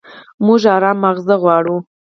[0.45, 1.77] موږ ارام ماغزه غواړو.